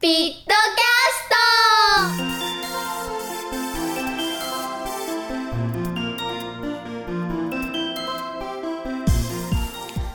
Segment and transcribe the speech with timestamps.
[0.00, 0.54] ピットキャ
[1.12, 1.34] スト。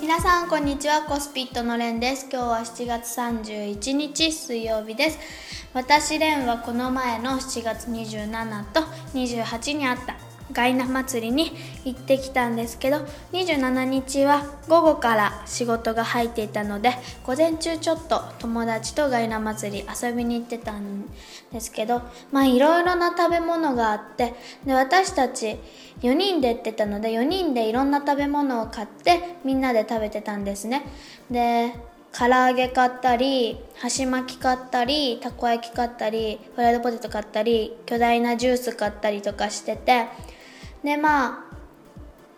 [0.00, 1.02] 皆さんこんにちは。
[1.02, 2.26] コスピットのレンです。
[2.32, 5.18] 今日は7月31日水曜日です。
[5.74, 8.80] 私レンはこの前の7月27と
[9.12, 10.25] 28にあった。
[10.56, 11.52] ガイナ祭りに
[11.84, 12.96] 行ってきたんですけど
[13.32, 16.92] 27日は午後から仕事が入っていたので
[17.24, 21.04] 午前中ちょっと友達とガイナ祭り遊びに行ってたん
[21.52, 22.00] ですけど
[22.32, 24.32] まあいろいろな食べ物があって
[24.64, 25.58] で私たち
[26.00, 30.84] 4人で行ってたので4人でいろんな食べ物を買ってみんなで食べてたんですね。
[31.30, 31.74] で
[32.18, 40.06] 唐揚げ買ったり箸巻き買ったりたこ焼き買ったりフライドポテト買ったり巨大なジュース買ったりとかしてて
[40.86, 41.56] でまあ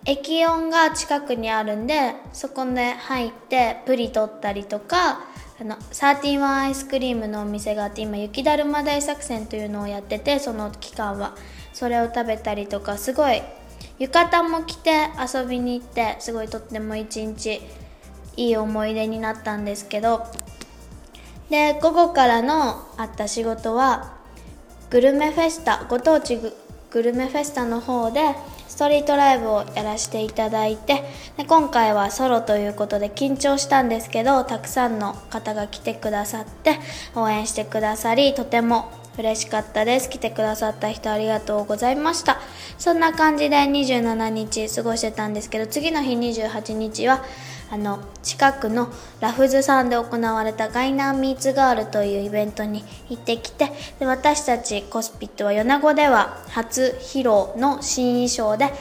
[0.06, 5.20] 駅音が近くにあるんでそこで入ってプリ取ったりとか
[5.60, 11.36] あの31アイスクリームのお店があって今雪だるま大作戦というのをやっててその期間は。
[11.74, 13.40] それを食べたりとかすごい
[14.00, 14.90] 浴衣も着て
[15.32, 17.60] 遊びに行ってすごいとっても一日
[18.36, 20.26] いい思い出になったんですけど。
[21.50, 24.16] で午後からのあった仕事は
[24.90, 26.38] グルメフェスタご当地
[26.98, 28.34] グルメフェスタの方で
[28.66, 31.04] ストリートライブをやらせていただいて
[31.36, 36.80] で今回はソロということで緊張したんですけどたくさんの方が来てくださって
[37.14, 40.08] 応援してくださりとても嬉しかったです。
[40.08, 42.40] 来てくださった人ありがとうございました。
[42.78, 47.24] そんな感じで27日過ごしてたんですけど次の日28日は
[47.70, 48.88] あの近くの
[49.20, 58.72] ラフズさんで行われたガイナーミーツガールというイベントに行ってきてで私たちコスピットは米子では初披露の新衣装で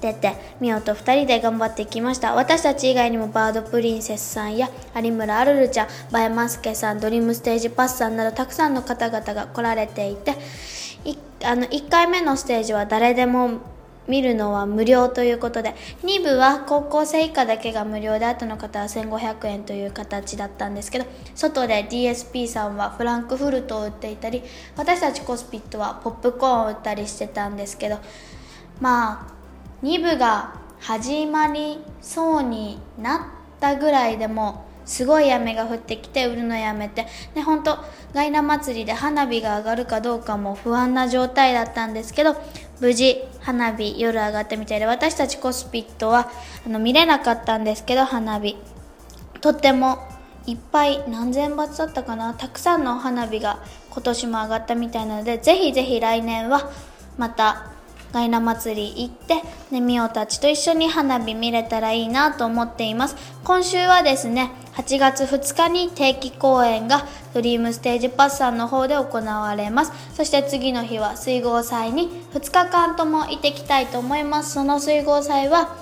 [0.00, 2.34] 出てミオと2人で頑張ってきました。
[2.34, 10.34] 私たち以外にもバードプリンセスさんや有村あるるちゃんバエマスケさんドリームステージパスさんなどたくさんの方々が来られていて
[11.44, 13.60] あの1回目のステージは誰でも
[14.08, 24.42] 見るのは無料ということで2部は高校生以下だけが無料で後の方は1500円という形だったんですけど外で DSP さんはフランクフルトを売っていたり
[24.76, 27.98] 私たちコスピットはポップコーンを売ったりしてたんですけど
[28.80, 33.20] まあ2部が始まりそうになっ
[33.60, 37.78] たぐらいでもすごい雨が降ってきて売るのやめてで本当
[38.12, 42.34] ガイナ祭りで花火が上がるかどうかも不安な状態だったんですけど
[42.80, 46.30] 無事花火夜上がったみたいで私たちコスピットは
[46.64, 48.56] あの見れなかったんですけど花火。
[49.40, 49.98] とっても
[50.46, 52.34] いっぱい何千発だったかな？
[52.34, 53.58] たくさんの花火が
[53.90, 56.70] 今年も上がったみたいなのでぜひぜひ来年は
[57.18, 57.70] また
[58.12, 63.16] ガイナ祭り行ってねみおたちと一緒に花火見れたらいいなと思っています。
[63.44, 69.92] 今週はですね8月2日に定期公演がドリームステージパスさんの方で行われます。
[70.14, 74.54] そして次の日は水郷祭に2日間とも行ってきたいと思います。
[74.54, 75.76] その水郷祭は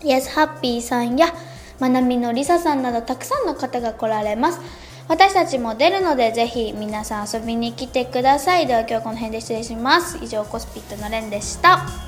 [0.00, 1.32] Yes ハッピーさんや
[1.78, 4.60] まなみのりささんなどたくさんの方が来られます。
[5.06, 8.66] 私たちも出るのでぜひ皆さん遊びに来てください。
[8.66, 10.18] では今日はこの辺で失礼します。
[10.22, 12.07] 以上コスピットのレンでした。